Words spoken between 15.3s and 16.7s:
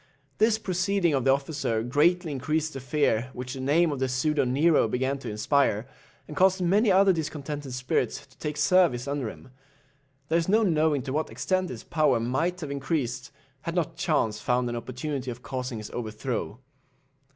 causing his overthrow.